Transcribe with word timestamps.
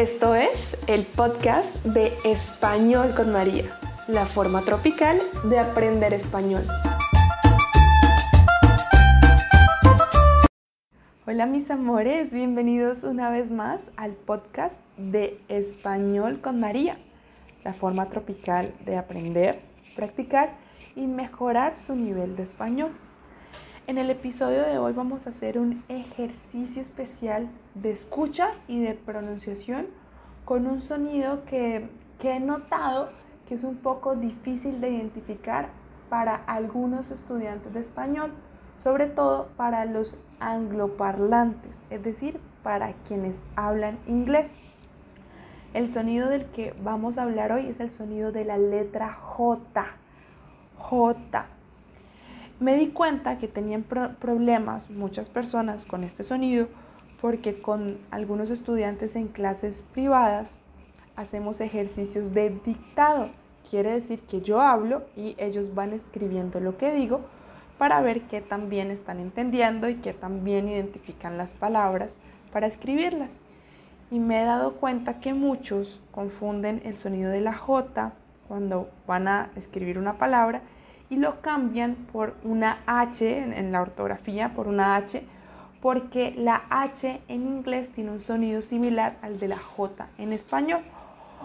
Esto 0.00 0.34
es 0.34 0.82
el 0.86 1.04
podcast 1.04 1.76
de 1.84 2.14
Español 2.24 3.12
con 3.14 3.32
María, 3.32 3.78
la 4.08 4.24
forma 4.24 4.62
tropical 4.62 5.20
de 5.44 5.58
aprender 5.58 6.14
español. 6.14 6.62
Hola 11.26 11.44
mis 11.44 11.70
amores, 11.70 12.32
bienvenidos 12.32 13.02
una 13.02 13.28
vez 13.28 13.50
más 13.50 13.82
al 13.98 14.12
podcast 14.12 14.80
de 14.96 15.38
Español 15.50 16.40
con 16.40 16.60
María, 16.60 16.96
la 17.62 17.74
forma 17.74 18.06
tropical 18.06 18.72
de 18.86 18.96
aprender, 18.96 19.60
practicar 19.96 20.56
y 20.96 21.06
mejorar 21.06 21.74
su 21.86 21.94
nivel 21.94 22.36
de 22.36 22.44
español. 22.44 22.92
En 23.90 23.98
el 23.98 24.08
episodio 24.08 24.62
de 24.62 24.78
hoy 24.78 24.92
vamos 24.92 25.26
a 25.26 25.30
hacer 25.30 25.58
un 25.58 25.82
ejercicio 25.88 26.80
especial 26.80 27.48
de 27.74 27.90
escucha 27.90 28.52
y 28.68 28.80
de 28.80 28.94
pronunciación 28.94 29.88
con 30.44 30.68
un 30.68 30.80
sonido 30.80 31.44
que, 31.44 31.88
he 32.22 32.38
notado 32.38 33.10
que 33.48 33.56
es 33.56 33.64
un 33.64 33.78
poco 33.78 34.14
difícil 34.14 34.80
de 34.80 34.90
identificar 34.90 35.70
para 36.08 36.36
algunos 36.36 37.10
estudiantes 37.10 37.74
de 37.74 37.80
español, 37.80 38.30
sobre 38.80 39.08
todo 39.08 39.48
para 39.56 39.84
los 39.86 40.16
angloparlantes, 40.38 41.82
es 41.90 42.04
decir, 42.04 42.38
para 42.62 42.92
quienes 43.08 43.34
hablan 43.56 43.98
inglés. 44.06 44.54
El 45.74 45.88
sonido 45.88 46.28
del 46.28 46.44
que 46.52 46.76
vamos 46.80 47.18
a 47.18 47.24
hablar 47.24 47.50
hoy 47.50 47.66
es 47.66 47.80
el 47.80 47.90
sonido 47.90 48.30
de 48.30 48.44
la 48.44 48.56
letra 48.56 49.14
J. 49.14 49.84
J. 50.78 51.46
Me 52.60 52.76
di 52.76 52.88
cuenta 52.88 53.38
que 53.38 53.48
tenían 53.48 53.84
problemas 53.84 54.90
muchas 54.90 55.30
personas 55.30 55.86
con 55.86 56.04
este 56.04 56.22
sonido 56.22 56.68
porque 57.18 57.62
con 57.62 57.96
algunos 58.10 58.50
estudiantes 58.50 59.16
en 59.16 59.28
clases 59.28 59.80
privadas 59.80 60.58
hacemos 61.16 61.62
ejercicios 61.62 62.34
de 62.34 62.50
dictado. 62.50 63.30
Quiere 63.70 63.92
decir 63.92 64.20
que 64.20 64.42
yo 64.42 64.60
hablo 64.60 65.04
y 65.16 65.36
ellos 65.38 65.74
van 65.74 65.94
escribiendo 65.94 66.60
lo 66.60 66.76
que 66.76 66.92
digo 66.92 67.22
para 67.78 68.02
ver 68.02 68.22
qué 68.24 68.42
también 68.42 68.90
están 68.90 69.20
entendiendo 69.20 69.88
y 69.88 69.94
qué 69.94 70.12
también 70.12 70.68
identifican 70.68 71.38
las 71.38 71.54
palabras 71.54 72.18
para 72.52 72.66
escribirlas. 72.66 73.40
Y 74.10 74.18
me 74.18 74.42
he 74.42 74.44
dado 74.44 74.74
cuenta 74.74 75.18
que 75.18 75.32
muchos 75.32 75.98
confunden 76.10 76.82
el 76.84 76.98
sonido 76.98 77.30
de 77.30 77.40
la 77.40 77.54
J 77.54 78.12
cuando 78.48 78.90
van 79.06 79.28
a 79.28 79.50
escribir 79.56 79.98
una 79.98 80.18
palabra 80.18 80.60
y 81.10 81.16
lo 81.16 81.40
cambian 81.40 81.96
por 82.12 82.34
una 82.44 82.78
H 82.86 83.38
en, 83.38 83.72
la 83.72 83.82
ortografía, 83.82 84.54
por 84.54 84.68
una 84.68 84.94
H, 84.94 85.22
porque 85.82 86.32
la 86.36 86.62
H 86.70 87.20
en 87.26 87.42
inglés 87.42 87.90
tiene 87.90 88.12
un 88.12 88.20
sonido 88.20 88.62
similar 88.62 89.16
al 89.20 89.40
de 89.40 89.48
la 89.48 89.58
J 89.58 90.06
en 90.18 90.32
español. 90.32 90.82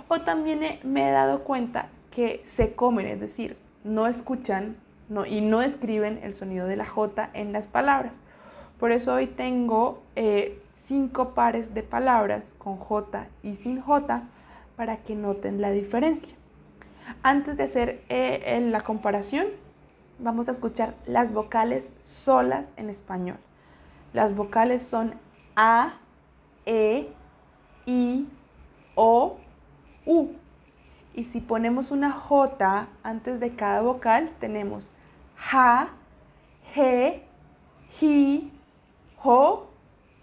O 0.08 0.20
también 0.22 0.62
me 0.84 1.10
he 1.10 1.12
dado 1.12 1.44
cuenta 1.44 1.90
que 2.12 2.44
se 2.46 2.74
comen, 2.74 3.08
es 3.08 3.20
decir, 3.20 3.58
no 3.84 4.08
escuchan 4.08 4.78
no, 5.10 5.26
y 5.26 5.42
no 5.42 5.62
escriben 5.62 6.20
el 6.22 6.36
sonido 6.36 6.68
de 6.68 6.76
la 6.76 6.86
J 6.86 7.32
en 7.34 7.52
las 7.52 7.66
palabras. 7.66 8.14
Por 8.80 8.92
eso 8.92 9.16
hoy 9.16 9.26
tengo 9.26 10.04
eh, 10.16 10.62
cinco 10.76 11.34
pares 11.34 11.74
de 11.74 11.82
palabras 11.82 12.54
con 12.60 12.78
J 12.78 13.28
y 13.42 13.56
sin 13.56 13.82
J 13.82 14.24
para 14.76 14.98
que 14.98 15.16
noten 15.16 15.60
la 15.62 15.72
diferencia. 15.72 16.36
Antes 17.24 17.58
de 17.58 17.64
hacer 17.64 18.04
eh, 18.10 18.60
la 18.70 18.82
comparación, 18.82 19.48
vamos 20.20 20.48
a 20.48 20.52
escuchar 20.52 20.96
las 21.06 21.34
vocales 21.34 21.94
solas 22.04 22.74
en 22.78 22.90
español. 22.90 23.38
Las 24.14 24.36
vocales 24.36 24.84
son 24.84 25.16
A, 25.56 25.96
E, 26.66 27.10
I, 27.86 28.28
O, 28.96 29.38
U. 30.06 30.30
Y 31.14 31.26
si 31.26 31.42
ponemos 31.42 31.92
una 31.92 32.12
J 32.12 32.88
antes 33.04 33.40
de 33.40 33.56
cada 33.56 33.82
vocal, 33.82 34.32
tenemos 34.40 34.90
Ja, 35.36 35.90
G, 36.74 37.22
Ji, 37.92 38.52
Jo, 39.18 39.70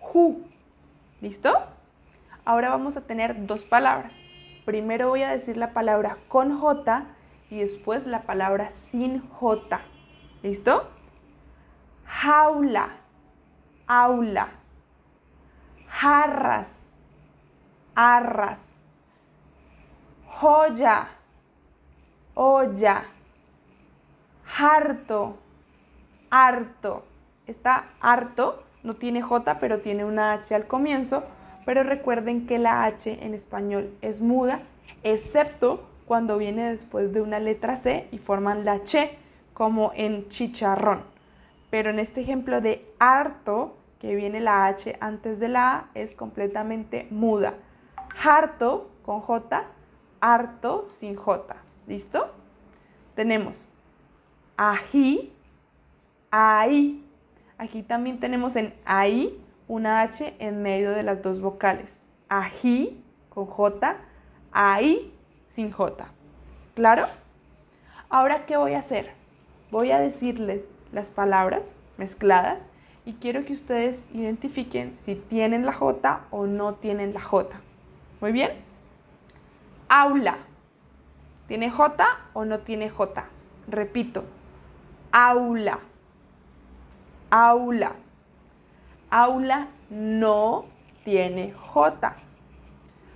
Ju. 0.00 0.42
¿Listo? 1.20 1.52
Ahora 2.44 2.70
vamos 2.70 2.96
a 2.96 3.02
tener 3.02 3.46
dos 3.46 3.64
palabras. 3.64 4.18
Primero 4.64 5.08
voy 5.08 5.22
a 5.22 5.30
decir 5.30 5.56
la 5.56 5.72
palabra 5.72 6.18
con 6.28 6.58
J 6.58 7.04
y 7.50 7.58
después 7.58 8.06
la 8.06 8.22
palabra 8.22 8.72
sin 8.72 9.28
J. 9.28 9.80
¿Listo? 10.42 10.88
Jaula, 12.06 12.90
aula, 13.88 14.48
jarras, 15.88 16.78
arras, 17.96 18.60
joya, 20.26 21.08
olla, 22.34 23.04
harto, 24.56 25.38
harto. 26.30 27.04
Está 27.48 27.86
harto, 28.00 28.62
no 28.84 28.94
tiene 28.94 29.22
J, 29.22 29.58
pero 29.58 29.80
tiene 29.80 30.04
una 30.04 30.34
H 30.34 30.54
al 30.54 30.68
comienzo 30.68 31.24
pero 31.64 31.82
recuerden 31.82 32.46
que 32.46 32.58
la 32.58 32.84
H 32.84 33.24
en 33.24 33.34
español 33.34 33.90
es 34.02 34.20
muda, 34.20 34.60
excepto 35.02 35.86
cuando 36.06 36.38
viene 36.38 36.70
después 36.70 37.12
de 37.12 37.20
una 37.20 37.38
letra 37.38 37.76
C 37.76 38.08
y 38.10 38.18
forman 38.18 38.64
la 38.64 38.82
Ch, 38.84 39.10
como 39.54 39.92
en 39.94 40.28
chicharrón. 40.28 41.02
Pero 41.70 41.90
en 41.90 41.98
este 41.98 42.20
ejemplo 42.20 42.60
de 42.60 42.86
harto, 42.98 43.76
que 44.00 44.14
viene 44.14 44.40
la 44.40 44.66
H 44.66 44.96
antes 45.00 45.38
de 45.38 45.48
la 45.48 45.74
A, 45.74 45.88
es 45.94 46.12
completamente 46.12 47.06
muda. 47.10 47.54
Harto 48.22 48.90
con 49.04 49.20
J, 49.20 49.64
harto 50.20 50.86
sin 50.90 51.16
J. 51.16 51.56
¿Listo? 51.86 52.30
Tenemos 53.14 53.68
ají, 54.56 55.32
ahí. 56.30 57.04
Aquí 57.58 57.82
también 57.82 58.18
tenemos 58.18 58.56
en 58.56 58.74
ahí 58.84 59.38
una 59.72 60.02
H 60.02 60.34
en 60.38 60.60
medio 60.60 60.90
de 60.90 61.02
las 61.02 61.22
dos 61.22 61.40
vocales. 61.40 62.02
Ají 62.28 63.02
con 63.30 63.46
J, 63.46 63.96
ahí 64.52 65.14
sin 65.48 65.72
J. 65.72 66.08
¿Claro? 66.74 67.06
Ahora, 68.10 68.44
¿qué 68.44 68.58
voy 68.58 68.74
a 68.74 68.80
hacer? 68.80 69.14
Voy 69.70 69.90
a 69.90 69.98
decirles 69.98 70.66
las 70.92 71.08
palabras 71.08 71.72
mezcladas 71.96 72.66
y 73.06 73.14
quiero 73.14 73.46
que 73.46 73.54
ustedes 73.54 74.04
identifiquen 74.12 74.94
si 75.00 75.14
tienen 75.14 75.64
la 75.64 75.72
J 75.72 76.20
o 76.30 76.46
no 76.46 76.74
tienen 76.74 77.14
la 77.14 77.22
J. 77.22 77.58
Muy 78.20 78.32
bien. 78.32 78.50
Aula. 79.88 80.36
¿Tiene 81.48 81.70
J 81.70 82.06
o 82.34 82.44
no 82.44 82.58
tiene 82.58 82.90
J? 82.90 83.24
Repito. 83.68 84.24
Aula. 85.12 85.78
Aula 87.30 87.94
aula 89.12 89.68
no 89.90 90.64
tiene 91.04 91.52
J. 91.52 92.14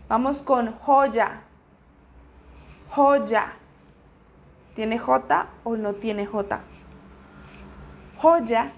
Vamos 0.08 0.42
con 0.42 0.72
joya. 0.80 1.40
Joya. 2.90 3.54
¿Tiene 4.74 4.98
J 4.98 5.46
o 5.64 5.74
no 5.76 5.94
tiene 5.94 6.26
J? 6.26 6.60
Joya 8.18 8.72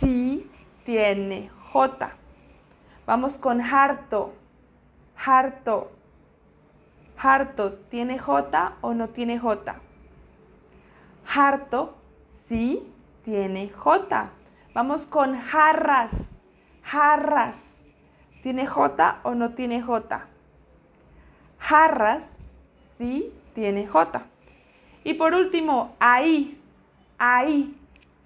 sí 0.00 0.50
tiene 0.84 1.50
J. 1.72 2.12
Vamos 3.06 3.38
con 3.38 3.60
harto. 3.60 4.34
Harto. 5.24 5.92
Harto, 7.16 7.74
¿tiene 7.90 8.18
J 8.18 8.72
o 8.80 8.92
no 8.92 9.08
tiene 9.10 9.38
J? 9.38 9.76
Harto 11.32 11.94
sí 12.30 12.82
tiene 13.24 13.70
J. 13.70 14.30
Vamos 14.74 15.06
con 15.06 15.38
jarras 15.38 16.29
jarras. 16.90 17.76
¿Tiene 18.42 18.66
J 18.66 19.20
o 19.22 19.34
no 19.34 19.50
tiene 19.50 19.80
J? 19.80 20.26
Jarras 21.58 22.32
sí 22.98 23.32
tiene 23.54 23.86
J. 23.86 24.24
Y 25.04 25.14
por 25.14 25.34
último, 25.34 25.94
ahí, 26.00 26.60
ahí. 27.18 27.76